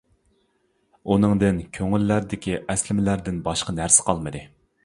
ئۇنىڭدىن 1.11 1.59
كۆڭۈللەردىكى 1.77 2.57
ئەسلىمىلەردىن 2.63 3.41
باشقا 3.49 3.81
نەرسە 3.83 4.09
قالمىدى. 4.09 4.43